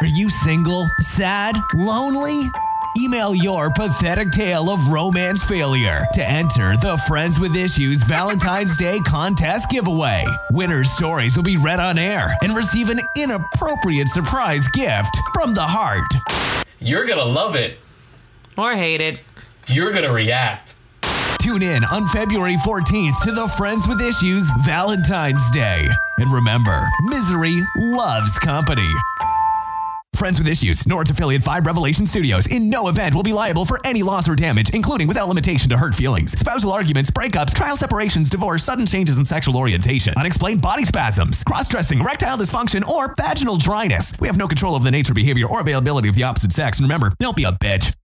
Are 0.00 0.06
you 0.06 0.30
single, 0.30 0.88
sad, 1.00 1.56
lonely? 1.74 2.42
Email 2.96 3.34
your 3.34 3.68
pathetic 3.68 4.30
tale 4.30 4.70
of 4.70 4.90
romance 4.90 5.44
failure 5.44 6.02
to 6.14 6.24
enter 6.24 6.76
the 6.76 7.02
Friends 7.08 7.40
with 7.40 7.56
Issues 7.56 8.04
Valentine's 8.04 8.76
Day 8.76 9.00
contest 9.04 9.72
giveaway. 9.72 10.22
Winners' 10.52 10.92
stories 10.92 11.36
will 11.36 11.42
be 11.42 11.56
read 11.56 11.80
on 11.80 11.98
air 11.98 12.28
and 12.44 12.54
receive 12.54 12.90
an 12.90 13.00
inappropriate 13.16 14.06
surprise 14.06 14.68
gift 14.68 15.16
from 15.34 15.54
the 15.54 15.66
heart. 15.66 16.64
You're 16.78 17.06
gonna 17.06 17.24
love 17.24 17.56
it. 17.56 17.80
Or 18.56 18.74
hate 18.76 19.00
it. 19.00 19.18
You're 19.66 19.90
gonna 19.90 20.12
react. 20.12 20.76
Tune 21.40 21.62
in 21.62 21.82
on 21.82 22.06
February 22.08 22.56
14th 22.64 23.20
to 23.24 23.32
the 23.32 23.48
Friends 23.58 23.88
with 23.88 24.00
Issues 24.00 24.48
Valentine's 24.64 25.50
Day. 25.50 25.88
And 26.18 26.32
remember, 26.32 26.86
misery 27.02 27.58
loves 27.76 28.38
company. 28.38 28.92
Friends 30.18 30.40
with 30.40 30.48
Issues, 30.48 30.84
Nord's 30.84 31.12
affiliate 31.12 31.42
Vibe 31.42 31.64
Revelation 31.64 32.04
Studios, 32.04 32.48
in 32.48 32.68
no 32.68 32.88
event 32.88 33.14
will 33.14 33.22
be 33.22 33.32
liable 33.32 33.64
for 33.64 33.78
any 33.84 34.02
loss 34.02 34.28
or 34.28 34.34
damage, 34.34 34.68
including 34.70 35.06
without 35.06 35.28
limitation 35.28 35.70
to 35.70 35.76
hurt 35.76 35.94
feelings, 35.94 36.32
spousal 36.32 36.72
arguments, 36.72 37.08
breakups, 37.08 37.54
trial 37.54 37.76
separations, 37.76 38.28
divorce, 38.28 38.64
sudden 38.64 38.84
changes 38.84 39.16
in 39.16 39.24
sexual 39.24 39.56
orientation, 39.56 40.12
unexplained 40.16 40.60
body 40.60 40.84
spasms, 40.84 41.44
cross 41.44 41.68
dressing, 41.68 42.00
erectile 42.00 42.36
dysfunction, 42.36 42.84
or 42.88 43.14
vaginal 43.16 43.56
dryness. 43.58 44.12
We 44.18 44.26
have 44.26 44.36
no 44.36 44.48
control 44.48 44.74
over 44.74 44.82
the 44.82 44.90
nature, 44.90 45.14
behavior, 45.14 45.46
or 45.46 45.60
availability 45.60 46.08
of 46.08 46.16
the 46.16 46.24
opposite 46.24 46.50
sex. 46.50 46.80
And 46.80 46.86
remember, 46.86 47.12
don't 47.20 47.36
be 47.36 47.44
a 47.44 47.52
bitch. 47.52 47.94